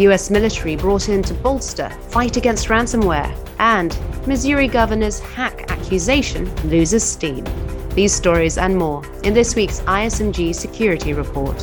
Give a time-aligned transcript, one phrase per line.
[0.00, 7.04] US military brought in to bolster fight against ransomware, and Missouri governor's hack accusation loses
[7.04, 7.44] steam.
[7.90, 11.60] These stories and more in this week's ISMG Security Report.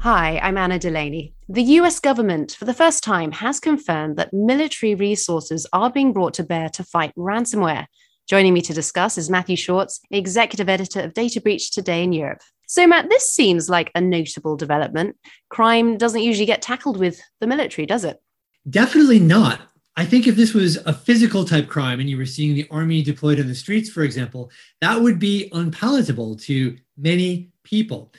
[0.00, 1.32] Hi, I'm Anna Delaney.
[1.48, 6.34] The US government, for the first time, has confirmed that military resources are being brought
[6.34, 7.86] to bear to fight ransomware.
[8.26, 12.40] Joining me to discuss is Matthew Schwartz, executive editor of Data Breach Today in Europe.
[12.66, 15.16] So, Matt, this seems like a notable development.
[15.48, 18.20] Crime doesn't usually get tackled with the military, does it?
[18.68, 19.60] Definitely not.
[19.96, 23.00] I think if this was a physical type crime and you were seeing the army
[23.00, 24.50] deployed in the streets, for example,
[24.80, 28.12] that would be unpalatable to many people.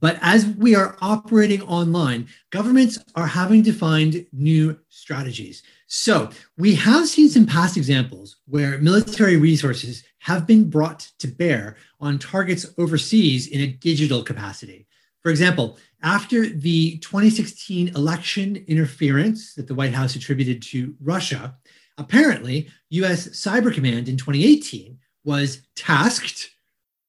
[0.00, 5.62] But as we are operating online, governments are having to find new strategies.
[5.86, 11.76] So we have seen some past examples where military resources have been brought to bear
[12.00, 14.86] on targets overseas in a digital capacity.
[15.22, 21.56] For example, after the 2016 election interference that the White House attributed to Russia,
[21.98, 26.50] apparently US Cyber Command in 2018 was tasked,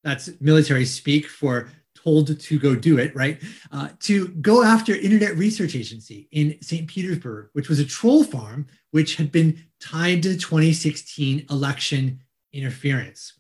[0.04, 1.70] that's military speak for
[2.04, 3.42] told to go do it, right?
[3.72, 6.88] Uh, to go after Internet Research Agency in St.
[6.88, 13.34] Petersburg, which was a troll farm which had been tied to the 2016 election interference.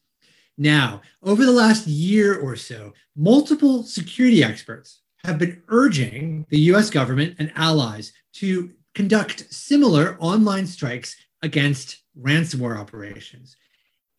[0.58, 6.90] Now, over the last year or so, multiple security experts have been urging the US
[6.90, 13.58] government and allies to conduct similar online strikes against ransomware operations.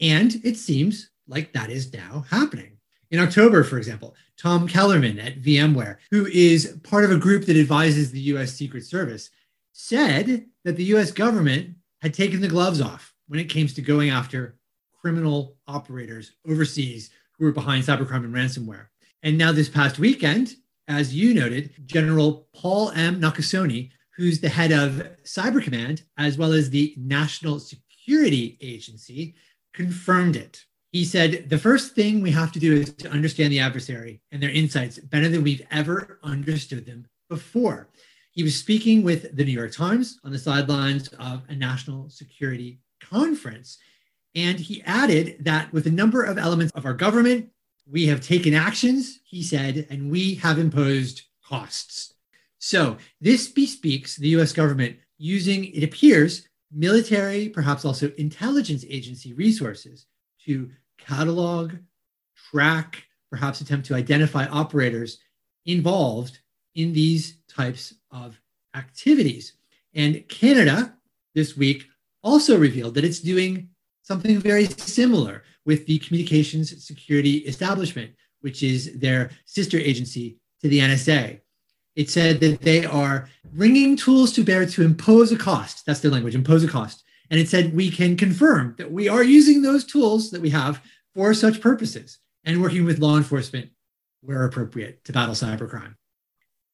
[0.01, 2.79] And it seems like that is now happening.
[3.11, 7.57] In October, for example, Tom Kellermann at VMware, who is part of a group that
[7.57, 9.31] advises the US Secret Service,
[9.73, 14.11] said that the US government had taken the gloves off when it came to going
[14.11, 14.57] after
[15.01, 18.87] criminal operators overseas who were behind cybercrime and ransomware.
[19.23, 20.57] And now, this past weekend,
[20.89, 23.21] as you noted, General Paul M.
[23.21, 29.35] Nakasone, who's the head of Cyber Command, as well as the National Security Agency,
[29.73, 30.65] confirmed it.
[30.95, 34.41] He said, The first thing we have to do is to understand the adversary and
[34.41, 37.89] their insights better than we've ever understood them before.
[38.31, 42.79] He was speaking with the New York Times on the sidelines of a national security
[43.01, 43.77] conference.
[44.37, 47.49] And he added that with a number of elements of our government,
[47.91, 52.15] we have taken actions, he said, and we have imposed costs.
[52.61, 60.07] So this bespeaks the US government using, it appears, military, perhaps also intelligence agency resources
[60.45, 60.71] to
[61.07, 61.75] catalog,
[62.51, 65.19] track, perhaps attempt to identify operators
[65.67, 66.39] involved
[66.75, 68.39] in these types of
[68.75, 69.55] activities.
[69.95, 70.95] And Canada
[71.35, 71.87] this week
[72.23, 73.69] also revealed that it's doing
[74.03, 80.81] something very similar with the Communications Security Establishment, which is their sister agency to the
[80.81, 81.41] NSA.
[81.97, 85.87] It said that they are bringing tools to bear to impose a cost.
[85.87, 87.05] That's their language, impose a cost.
[87.31, 90.83] And it said we can confirm that we are using those tools that we have
[91.15, 93.71] for such purposes and working with law enforcement
[94.21, 95.95] where appropriate to battle cybercrime.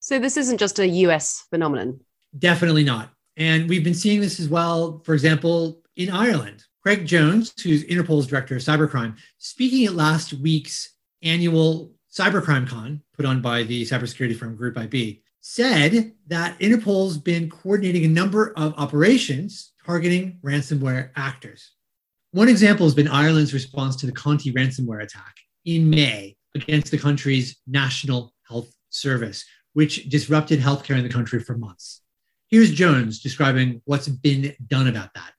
[0.01, 2.01] So, this isn't just a US phenomenon?
[2.39, 3.11] Definitely not.
[3.37, 6.65] And we've been seeing this as well, for example, in Ireland.
[6.83, 13.27] Craig Jones, who's Interpol's director of cybercrime, speaking at last week's annual Cybercrime Con put
[13.27, 18.75] on by the cybersecurity firm Group IB, said that Interpol's been coordinating a number of
[18.77, 21.73] operations targeting ransomware actors.
[22.33, 26.99] One example has been Ireland's response to the Conti ransomware attack in May against the
[26.99, 32.03] country's National Health Service, which disrupted healthcare in the country for months.
[32.47, 35.33] Here's Jones describing what's been done about that.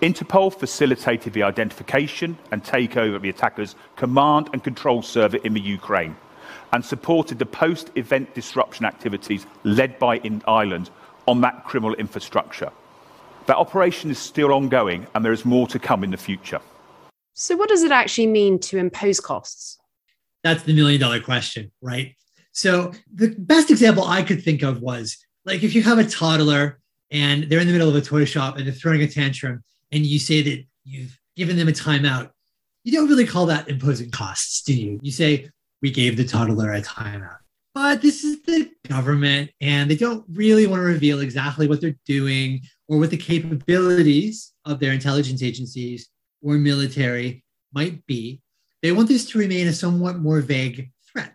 [0.00, 5.60] Interpol facilitated the identification and takeover of the attacker's command and control server in the
[5.60, 6.16] Ukraine
[6.72, 10.90] and supported the post event disruption activities led by Ireland
[11.26, 12.70] on that criminal infrastructure.
[13.46, 16.60] That operation is still ongoing and there is more to come in the future.
[17.34, 19.78] So, what does it actually mean to impose costs?
[20.44, 22.14] That's the million dollar question, right?
[22.52, 26.78] So, the best example I could think of was like if you have a toddler
[27.10, 30.06] and they're in the middle of a toy shop and they're throwing a tantrum, and
[30.06, 32.30] you say that you've given them a timeout,
[32.84, 34.98] you don't really call that imposing costs, do you?
[35.02, 35.50] You say,
[35.80, 37.38] we gave the toddler a timeout.
[37.74, 41.96] But this is the government, and they don't really want to reveal exactly what they're
[42.06, 42.62] doing
[42.92, 46.10] or what the capabilities of their intelligence agencies
[46.42, 47.42] or military
[47.72, 48.42] might be.
[48.82, 51.34] They want this to remain a somewhat more vague threat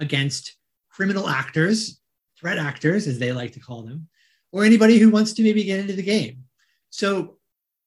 [0.00, 0.56] against
[0.90, 2.00] criminal actors,
[2.36, 4.08] threat actors, as they like to call them,
[4.50, 6.42] or anybody who wants to maybe get into the game.
[6.90, 7.36] So,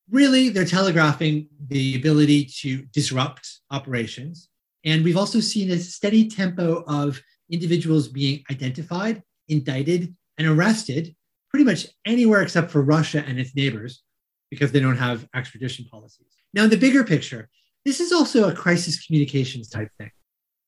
[0.10, 4.48] really, they're telegraphing the ability to disrupt operations.
[4.86, 7.21] And we've also seen a steady tempo of
[7.51, 11.18] individuals being identified, indicted, and arrested
[11.50, 14.04] pretty much anywhere except for Russia and its neighbors
[14.50, 16.28] because they don't have extradition policies.
[16.54, 17.50] Now, in the bigger picture,
[17.86, 20.12] this is also a crisis communications type thing.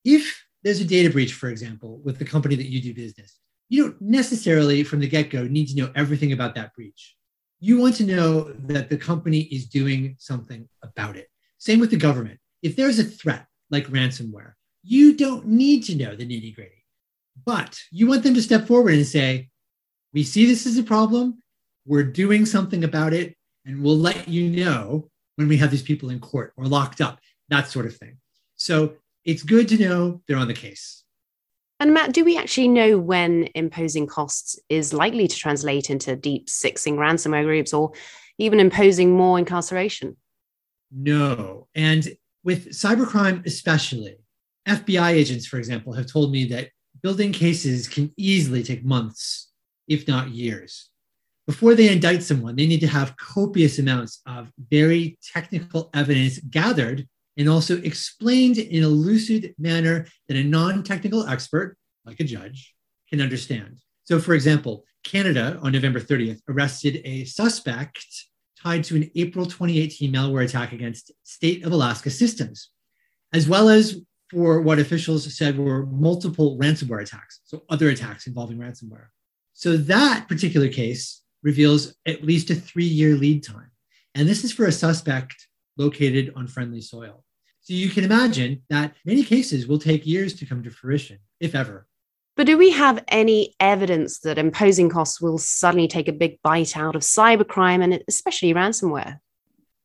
[0.06, 3.38] If there's a data breach, for example, with the company that you do business,
[3.70, 7.16] you don't necessarily from the get go need to know everything about that breach.
[7.60, 11.30] You want to know that the company is doing something about it.
[11.58, 12.40] Same with the government.
[12.64, 14.54] If there's a threat like ransomware,
[14.84, 16.84] you don't need to know the nitty gritty,
[17.46, 19.51] but you want them to step forward and say,
[20.14, 21.42] We see this as a problem.
[21.86, 23.36] We're doing something about it,
[23.66, 27.20] and we'll let you know when we have these people in court or locked up,
[27.50, 28.18] that sort of thing.
[28.56, 28.94] So
[29.26, 31.04] it's good to know they're on the case.
[31.80, 36.48] And Matt, do we actually know when imposing costs is likely to translate into deep
[36.48, 37.94] sixing ransomware groups or
[38.38, 40.16] even imposing more incarceration?
[40.92, 41.68] No.
[41.74, 42.08] And
[42.44, 44.18] with cybercrime, especially,
[44.68, 46.70] FBI agents, for example, have told me that
[47.02, 49.51] building cases can easily take months,
[49.88, 50.90] if not years.
[51.48, 57.08] Before they indict someone, they need to have copious amounts of very technical evidence gathered
[57.38, 62.74] and also explained in a lucid manner that a non technical expert, like a judge,
[63.10, 63.80] can understand.
[64.04, 68.06] So, for example, Canada on November 30th arrested a suspect
[68.62, 72.70] tied to an April 2018 malware attack against State of Alaska systems,
[73.34, 74.00] as well as
[74.30, 79.08] for what officials said were multiple ransomware attacks, so other attacks involving ransomware.
[79.62, 83.70] So, that particular case reveals at least a three year lead time.
[84.16, 85.48] And this is for a suspect
[85.78, 87.24] located on friendly soil.
[87.62, 91.54] So you can imagine that many cases will take years to come to fruition, if
[91.54, 91.86] ever.
[92.36, 96.76] But do we have any evidence that imposing costs will suddenly take a big bite
[96.76, 99.20] out of cybercrime and especially ransomware?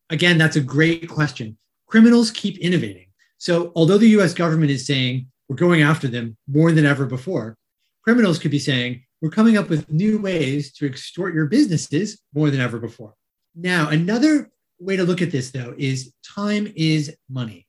[0.09, 1.55] Again, that's a great question.
[1.85, 3.09] Criminals keep innovating.
[3.37, 7.55] So, although the US government is saying we're going after them more than ever before,
[8.01, 12.49] criminals could be saying we're coming up with new ways to extort your businesses more
[12.51, 13.13] than ever before.
[13.55, 17.67] Now, another way to look at this, though, is time is money.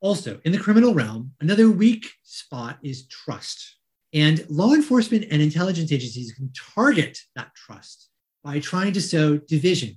[0.00, 3.78] Also, in the criminal realm, another weak spot is trust.
[4.12, 8.10] And law enforcement and intelligence agencies can target that trust
[8.44, 9.96] by trying to sow division,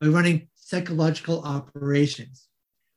[0.00, 2.48] by running psychological operations.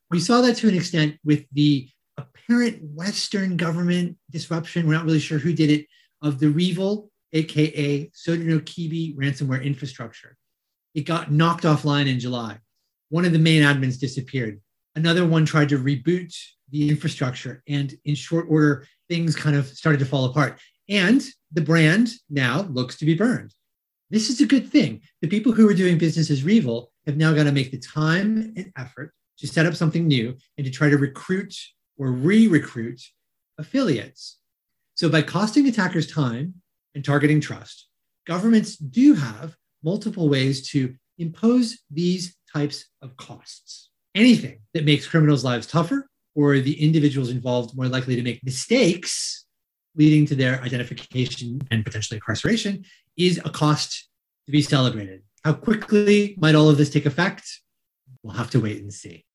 [0.09, 4.87] We saw that to an extent with the apparent Western government disruption.
[4.87, 5.87] We're not really sure who did it
[6.21, 10.37] of the REvil, aka Sodinokibi ransomware infrastructure.
[10.93, 12.59] It got knocked offline in July
[13.11, 14.59] one of the main admins disappeared.
[14.95, 16.33] Another one tried to reboot
[16.69, 20.59] the infrastructure, and in short order, things kind of started to fall apart.
[20.89, 23.53] And the brand now looks to be burned.
[24.09, 25.01] This is a good thing.
[25.21, 28.53] The people who were doing business as REvil have now got to make the time
[28.55, 31.53] and effort to set up something new and to try to recruit
[31.97, 33.01] or re recruit
[33.57, 34.37] affiliates.
[34.95, 36.60] So, by costing attackers time
[36.95, 37.87] and targeting trust,
[38.27, 43.89] governments do have multiple ways to impose these types of costs.
[44.15, 49.45] Anything that makes criminals' lives tougher or the individuals involved more likely to make mistakes
[49.95, 52.85] leading to their identification and potentially incarceration
[53.17, 54.09] is a cost
[54.45, 55.21] to be celebrated.
[55.43, 57.43] How quickly might all of this take effect?
[58.23, 59.25] We'll have to wait and see.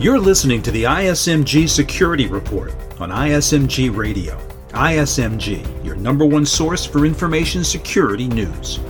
[0.00, 4.53] You're listening to the ISMG Security Report on ISMG Radio.
[4.74, 8.80] ISMG, your number one source for information security news.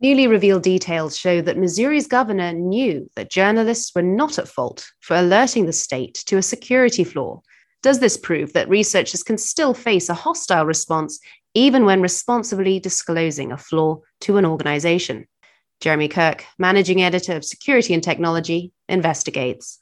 [0.00, 5.16] Newly revealed details show that Missouri's governor knew that journalists were not at fault for
[5.16, 7.40] alerting the state to a security flaw.
[7.82, 11.18] Does this prove that researchers can still face a hostile response
[11.54, 15.26] even when responsibly disclosing a flaw to an organization?
[15.80, 19.81] Jeremy Kirk, managing editor of Security and Technology, investigates.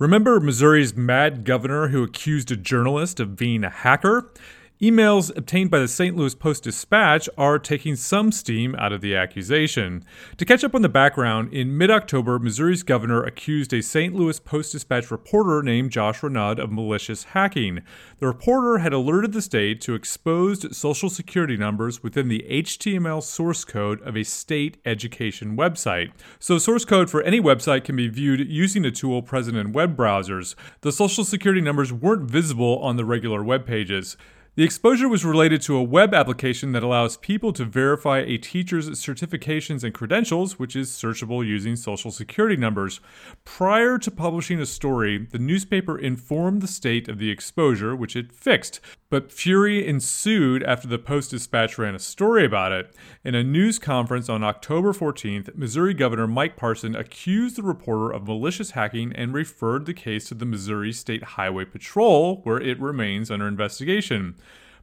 [0.00, 4.32] Remember Missouri's mad governor who accused a journalist of being a hacker?
[4.80, 6.16] Emails obtained by the St.
[6.16, 10.02] Louis Post Dispatch are taking some steam out of the accusation.
[10.38, 14.14] To catch up on the background, in mid October, Missouri's governor accused a St.
[14.14, 17.82] Louis Post Dispatch reporter named Josh Renaud of malicious hacking.
[18.20, 23.66] The reporter had alerted the state to exposed social security numbers within the HTML source
[23.66, 26.10] code of a state education website.
[26.38, 29.94] So, source code for any website can be viewed using a tool present in web
[29.94, 30.54] browsers.
[30.80, 34.16] The social security numbers weren't visible on the regular web pages.
[34.60, 38.90] The exposure was related to a web application that allows people to verify a teacher's
[38.90, 43.00] certifications and credentials, which is searchable using social security numbers.
[43.46, 48.34] Prior to publishing a story, the newspaper informed the state of the exposure, which it
[48.34, 48.80] fixed.
[49.08, 52.94] But fury ensued after the Post Dispatch ran a story about it.
[53.24, 58.28] In a news conference on October 14th, Missouri Governor Mike Parson accused the reporter of
[58.28, 63.30] malicious hacking and referred the case to the Missouri State Highway Patrol, where it remains
[63.30, 64.36] under investigation.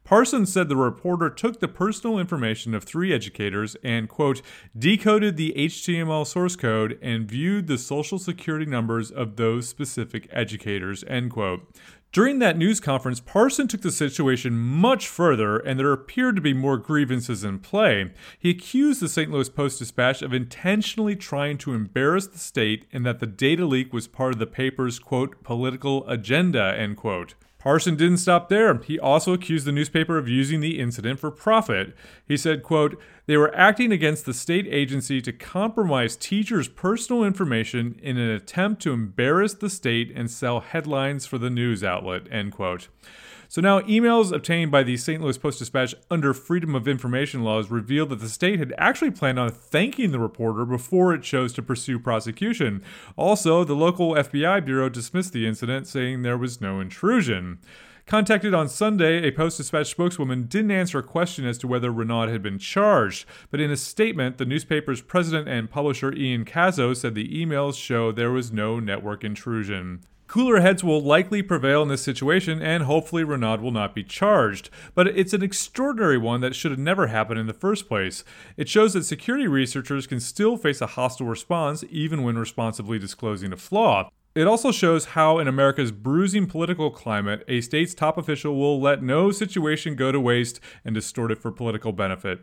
[0.08, 4.42] Parsons said the reporter took the personal information of three educators and, quote,
[4.80, 11.04] decoded the HTML source code and viewed the social security numbers of those specific educators,
[11.10, 11.70] end quote.
[12.14, 16.54] During that news conference, Parson took the situation much further, and there appeared to be
[16.54, 18.14] more grievances in play.
[18.40, 19.30] He accused the St.
[19.30, 23.92] Louis Post Dispatch of intentionally trying to embarrass the state and that the data leak
[23.92, 27.36] was part of the paper's, quote, political agenda, end quote.
[27.60, 28.76] Parson didn't stop there.
[28.76, 31.96] He also accused the newspaper of using the incident for profit.
[32.28, 38.00] He said, quote, they were acting against the state agency to compromise teachers' personal information
[38.02, 42.54] in an attempt to embarrass the state and sell headlines for the news outlet, end
[42.54, 42.88] quote.
[43.50, 45.22] So now, emails obtained by the St.
[45.22, 49.40] Louis Post Dispatch under Freedom of Information laws revealed that the state had actually planned
[49.40, 52.84] on thanking the reporter before it chose to pursue prosecution.
[53.16, 57.60] Also, the local FBI bureau dismissed the incident, saying there was no intrusion.
[58.06, 62.30] Contacted on Sunday, a Post Dispatch spokeswoman didn't answer a question as to whether Renaud
[62.30, 67.16] had been charged, but in a statement, the newspaper's president and publisher Ian Caso said
[67.16, 70.02] the emails show there was no network intrusion.
[70.28, 74.70] Cooler heads will likely prevail in this situation, and hopefully Renaud will not be charged.
[74.94, 78.26] But it's an extraordinary one that should have never happened in the first place.
[78.58, 83.54] It shows that security researchers can still face a hostile response even when responsibly disclosing
[83.54, 84.10] a flaw.
[84.36, 89.02] It also shows how, in America's bruising political climate, a state's top official will let
[89.02, 92.42] no situation go to waste and distort it for political benefit.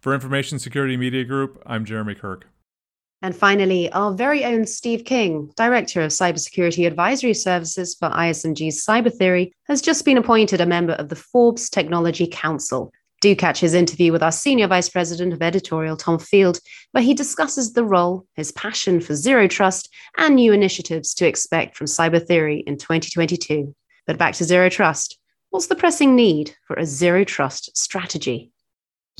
[0.00, 2.48] For Information Security Media Group, I'm Jeremy Kirk.
[3.20, 9.12] And finally, our very own Steve King, Director of Cybersecurity Advisory Services for ISMG's Cyber
[9.12, 12.92] Theory, has just been appointed a member of the Forbes Technology Council.
[13.20, 16.60] Do catch his interview with our Senior Vice President of Editorial, Tom Field,
[16.92, 21.76] where he discusses the role, his passion for zero trust, and new initiatives to expect
[21.76, 23.74] from Cyber Theory in 2022.
[24.06, 25.18] But back to zero trust.
[25.50, 28.52] What's the pressing need for a zero trust strategy?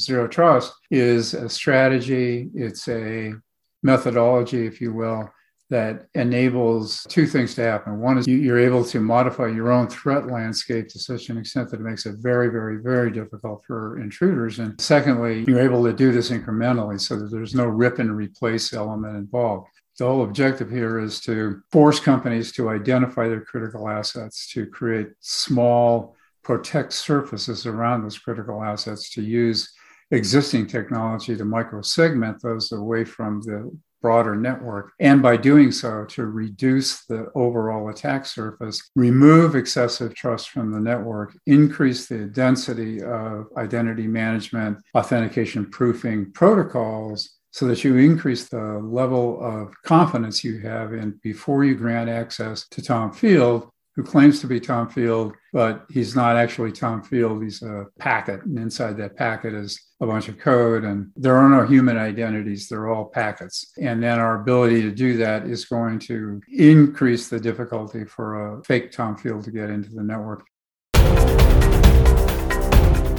[0.01, 3.35] Zero trust is a strategy, it's a
[3.83, 5.31] methodology, if you will,
[5.71, 8.01] that enables two things to happen.
[8.01, 11.81] One is you're able to modify your own threat landscape to such an extent that
[11.81, 14.61] it makes it very, very, very difficult for intruders.
[14.61, 18.73] And secondly, you're able to do this incrementally so that there's no rip and replace
[18.73, 19.69] element involved.
[19.99, 25.09] The whole objective here is to force companies to identify their critical assets, to create
[25.21, 29.71] small protect surfaces around those critical assets, to use
[30.11, 34.93] existing technology to microsegment those away from the broader network.
[35.01, 40.81] And by doing so, to reduce the overall attack surface, remove excessive trust from the
[40.81, 47.31] network, increase the density of identity management, authentication proofing protocols.
[47.51, 52.69] So that you increase the level of confidence you have in before you grant access
[52.69, 57.43] to Tom Field who claims to be Tom Field, but he's not actually Tom Field.
[57.43, 58.45] He's a packet.
[58.45, 60.85] And inside that packet is a bunch of code.
[60.85, 63.73] And there are no human identities, they're all packets.
[63.83, 68.63] And then our ability to do that is going to increase the difficulty for a
[68.63, 70.45] fake Tom Field to get into the network.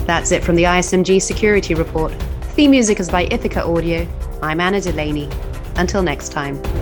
[0.08, 2.14] That's it from the ISMG Security Report.
[2.54, 4.08] Theme music is by Ithaca Audio.
[4.42, 5.30] I'm Anna Delaney.
[5.76, 6.79] Until next time.